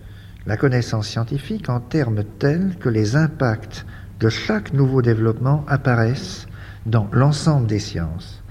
[0.46, 3.84] la connaissance scientifique en termes tels que les impacts
[4.20, 6.46] de chaque nouveau développement apparaissent
[6.86, 8.41] dans l'ensemble des sciences.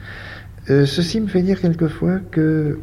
[0.69, 2.79] Euh, ceci me fait dire quelquefois que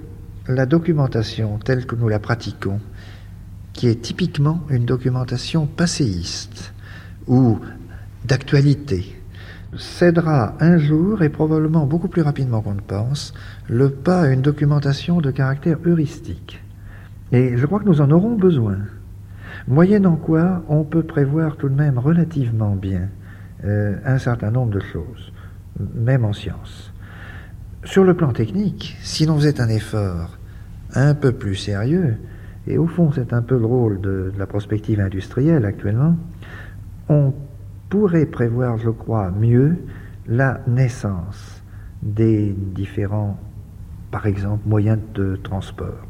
[0.49, 2.81] la documentation telle que nous la pratiquons,
[3.73, 6.75] qui est typiquement une documentation passéiste
[7.29, 7.61] ou
[8.25, 9.15] d'actualité,
[9.77, 13.33] cédera un jour, et probablement beaucoup plus rapidement qu'on ne pense,
[13.69, 16.61] le pas à une documentation de caractère heuristique.
[17.31, 18.79] Et je crois que nous en aurons besoin.
[19.69, 23.09] Moyennant quoi, on peut prévoir tout de même relativement bien
[23.65, 25.33] euh, un certain nombre de choses,
[25.95, 26.88] même en sciences.
[27.89, 30.37] Sur le plan technique, si l'on faisait un effort
[30.93, 32.19] un peu plus sérieux,
[32.67, 36.15] et au fond c'est un peu le rôle de, la prospective industrielle actuellement,
[37.09, 37.33] on
[37.89, 39.79] pourrait prévoir, je crois, mieux
[40.27, 41.63] la naissance
[42.03, 43.39] des différents,
[44.11, 46.07] par exemple, moyens de transport.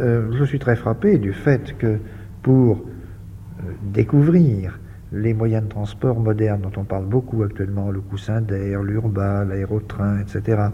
[0.00, 2.00] Euh, je suis très frappé du fait que
[2.42, 2.84] pour
[3.60, 4.78] euh, découvrir
[5.12, 10.20] les moyens de transport modernes dont on parle beaucoup actuellement, le coussin d'air, l'urba, l'aérotrain,
[10.20, 10.68] etc.,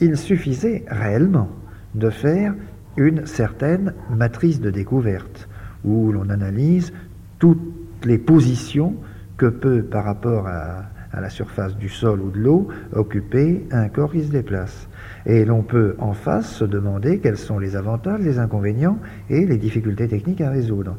[0.00, 1.48] il suffisait réellement
[1.94, 2.54] de faire
[2.96, 5.48] une certaine matrice de découverte
[5.84, 6.92] où l'on analyse
[7.38, 7.60] toutes
[8.04, 8.94] les positions
[9.36, 13.88] que peut, par rapport à, à la surface du sol ou de l'eau, occuper un
[13.88, 14.88] corps qui se déplace.
[15.26, 18.98] Et l'on peut en face se demander quels sont les avantages, les inconvénients
[19.28, 20.96] et les difficultés techniques à résoudre.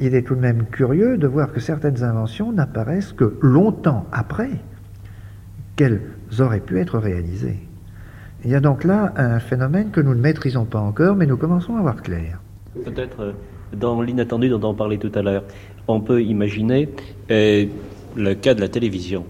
[0.00, 4.50] Il est tout de même curieux de voir que certaines inventions n'apparaissent que longtemps après
[5.76, 6.00] qu'elles
[6.40, 7.58] auraient pu être réalisées.
[8.44, 11.36] Il y a donc là un phénomène que nous ne maîtrisons pas encore, mais nous
[11.36, 12.40] commençons à voir clair.
[12.84, 13.32] Peut-être euh,
[13.74, 15.44] dans l'inattendu dont on parlait tout à l'heure,
[15.88, 16.88] on peut imaginer
[17.30, 17.66] euh,
[18.16, 19.24] le cas de la télévision.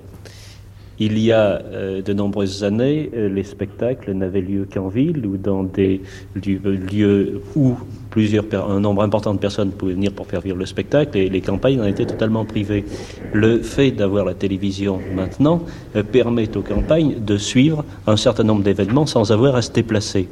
[1.01, 5.37] Il y a euh, de nombreuses années, euh, les spectacles n'avaient lieu qu'en ville ou
[5.37, 6.01] dans des
[6.37, 7.75] lieux où
[8.11, 11.41] plusieurs, un nombre important de personnes pouvaient venir pour faire vivre le spectacle et les
[11.41, 12.85] campagnes en étaient totalement privées.
[13.33, 15.63] Le fait d'avoir la télévision maintenant
[15.97, 20.29] euh, permet aux campagnes de suivre un certain nombre d'événements sans avoir à se déplacer.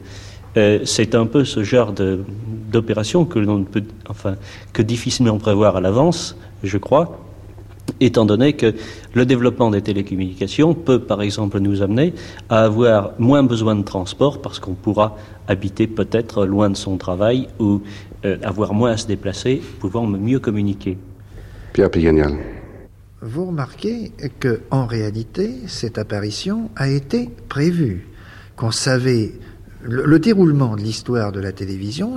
[0.85, 1.93] c'est un peu ce genre
[2.71, 4.37] d'opération que l'on peut, enfin,
[4.73, 7.19] que difficilement prévoir à l'avance, je crois,
[8.01, 8.75] étant donné que
[9.15, 12.15] le développement des télécommunications peut, par exemple, nous amener
[12.49, 15.17] à avoir moins besoin de transport parce qu'on pourra
[15.49, 17.81] habiter peut-être loin de son travail ou
[18.25, 20.99] euh, avoir moins à se déplacer, pouvant mieux communiquer.
[21.73, 22.33] Pierre Piganial.
[23.21, 28.09] Vous remarquez que, en réalité, cette apparition a été prévue,
[28.57, 29.33] qu'on savait
[29.85, 32.15] le déroulement de l'histoire de la télévision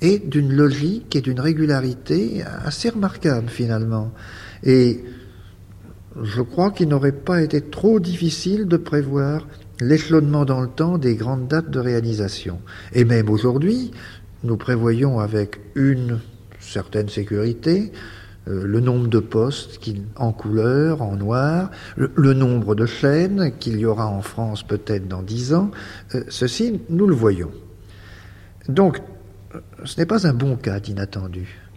[0.00, 4.12] est d'une logique et d'une régularité assez remarquable finalement.
[4.62, 5.04] Et
[6.22, 9.46] je crois qu'il n'aurait pas été trop difficile de prévoir
[9.80, 12.60] l'échelonnement dans le temps des grandes dates de réalisation.
[12.92, 13.92] Et même aujourd'hui,
[14.44, 16.20] nous prévoyons avec une
[16.60, 17.92] certaine sécurité
[18.48, 19.78] euh, le nombre de postes
[20.16, 25.22] en couleur, en noir, le, nombre de chaînes qu'il y aura en France peut-être dans
[25.22, 25.70] dix ans.
[26.14, 27.50] Euh, ceci, nous le voyons.
[28.68, 29.00] Donc,
[29.84, 31.67] ce n'est pas un bon cas d'inattendu.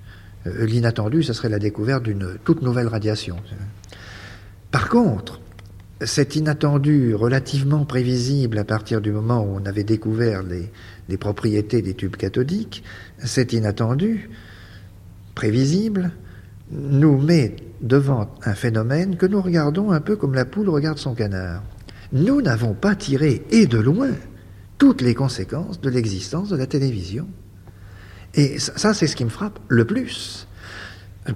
[0.48, 3.38] Euh, l'inattendu, ce serait la découverte d'une toute nouvelle radiation.
[4.72, 5.42] Par contre,
[6.04, 10.72] cet inattendu relativement prévisible à partir du moment où on avait découvert les,
[11.10, 12.84] les propriétés des tubes cathodiques,
[13.20, 14.30] cet inattendu
[15.36, 16.12] prévisible
[16.72, 21.14] nous met devant un phénomène que nous regardons un peu comme la poule regarde son
[21.14, 21.64] canard.
[22.14, 24.12] Nous n'avons pas tiré, et de loin,
[24.78, 27.28] toutes les conséquences de l'existence de la télévision.
[28.36, 30.48] Et ça, c'est ce qui me frappe le plus.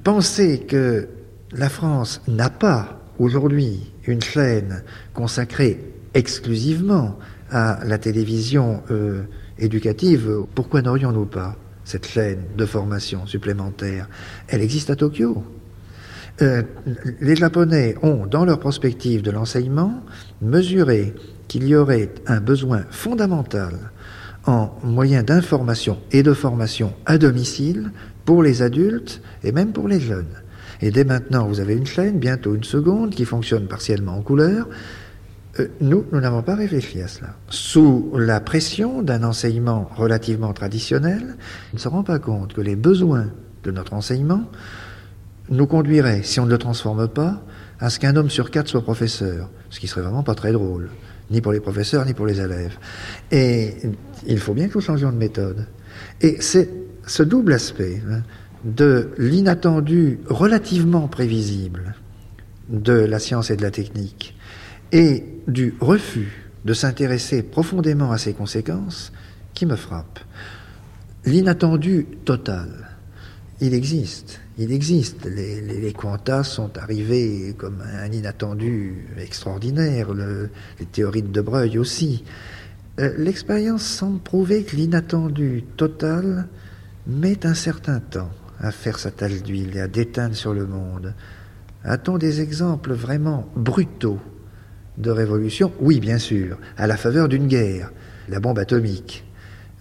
[0.03, 1.07] Penser que
[1.51, 4.83] la France n'a pas aujourd'hui une chaîne
[5.13, 5.79] consacrée
[6.13, 7.17] exclusivement
[7.51, 9.23] à la télévision euh,
[9.59, 14.09] éducative, pourquoi n'aurions-nous pas cette chaîne de formation supplémentaire?
[14.47, 15.43] Elle existe à Tokyo.
[16.41, 16.63] Euh,
[17.21, 20.03] les Japonais ont, dans leur prospective de l'enseignement,
[20.41, 21.13] mesuré
[21.47, 23.91] qu'il y aurait un besoin fondamental
[24.45, 27.91] en moyens d'information et de formation à domicile
[28.25, 30.41] pour les adultes et même pour les jeunes.
[30.81, 34.67] Et dès maintenant, vous avez une chaîne, bientôt une seconde, qui fonctionne partiellement en couleur.
[35.59, 37.35] Euh, nous, nous n'avons pas réfléchi à cela.
[37.49, 41.37] Sous la pression d'un enseignement relativement traditionnel,
[41.71, 43.27] on ne se rend pas compte que les besoins
[43.63, 44.43] de notre enseignement
[45.49, 47.41] nous conduiraient, si on ne le transforme pas,
[47.79, 50.89] à ce qu'un homme sur quatre soit professeur, ce qui serait vraiment pas très drôle
[51.31, 52.77] ni pour les professeurs, ni pour les élèves.
[53.31, 53.73] Et
[54.27, 55.67] il faut bien que nous changions de méthode.
[56.21, 56.69] Et c'est
[57.05, 58.21] ce double aspect, hein,
[58.63, 61.95] de l'inattendu relativement prévisible
[62.69, 64.35] de la science et de la technique
[64.91, 69.11] et du refus de s'intéresser profondément à ses conséquences
[69.53, 70.19] qui me frappe.
[71.25, 72.94] L'inattendu total,
[73.61, 74.39] il existe.
[74.57, 75.25] Il existe.
[75.25, 82.23] Les, quantas sont arrivés comme un inattendu extraordinaire, les théories de De Broglie aussi.
[82.99, 86.47] Euh, l'expérience semble prouver que l'inattendu total
[87.07, 91.13] met un certain temps à faire sa tache d'huile et à déteindre sur le monde.
[91.83, 94.19] A-t-on des exemples vraiment brutaux
[94.97, 95.73] de révolution?
[95.81, 97.91] Oui, bien sûr, à la faveur d'une guerre,
[98.29, 99.25] la bombe atomique.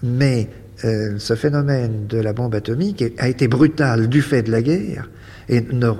[0.02, 0.50] Mais
[0.84, 5.08] euh, ce phénomène de la bombe atomique a été brutal du fait de la guerre
[5.48, 5.90] et ne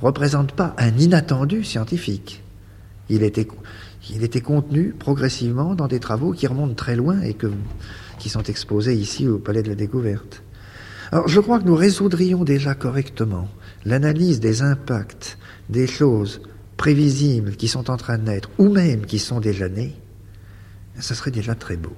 [0.00, 2.42] représente pas un inattendu scientifique.
[3.08, 7.34] Il était, contenu progressivement dans des travaux qui remontent très loin et
[8.18, 10.42] qui sont exposés ici au Palais de la Découverte.
[11.10, 13.48] Alors je crois que nous résoudrions déjà correctement
[13.86, 15.38] l'analyse des impacts
[15.70, 16.42] des choses
[16.76, 19.96] prévisibles qui sont en train de naître ou même qui sont déjà nées.
[20.98, 21.94] Ça serait déjà très beau.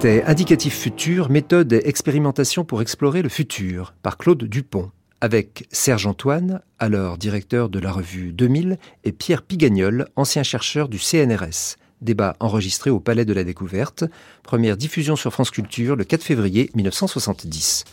[0.00, 6.06] C'était Indicatif Futur, méthode et expérimentation pour explorer le futur, par Claude Dupont, avec Serge
[6.06, 11.78] Antoine, alors directeur de la revue 2000, et Pierre Pigagnol, ancien chercheur du CNRS.
[12.00, 14.04] Débat enregistré au Palais de la Découverte,
[14.44, 17.84] première diffusion sur France Culture le 4 février 1970.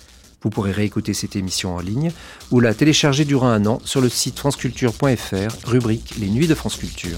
[0.43, 2.11] Vous pourrez réécouter cette émission en ligne
[2.51, 6.77] ou la télécharger durant un an sur le site franceculture.fr, rubrique Les Nuits de France
[6.77, 7.17] Culture.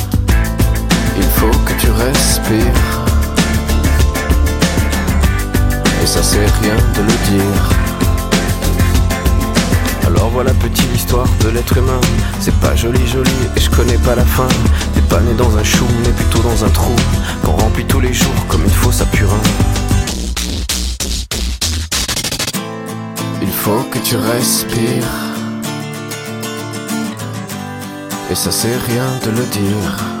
[1.43, 2.61] Il faut que tu respires.
[6.03, 7.69] Et ça c'est rien de le dire.
[10.05, 11.99] Alors voilà petite histoire de l'être humain.
[12.39, 14.47] C'est pas joli joli et je connais pas la fin.
[14.93, 16.95] T'es pas né dans un chou mais plutôt dans un trou.
[17.43, 19.41] Qu'on remplit tous les jours comme il faut sa purin.
[23.41, 25.15] Il faut que tu respires.
[28.29, 30.20] Et ça c'est rien de le dire.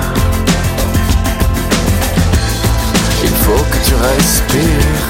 [3.23, 5.09] Il faut que tu respires.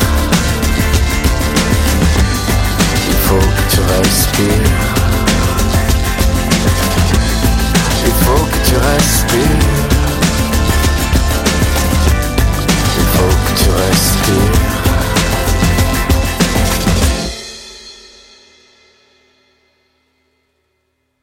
[3.08, 4.50] Il faut que tu respires.
[8.06, 9.46] Il faut que tu respires.
[12.98, 14.81] Il faut que tu respires.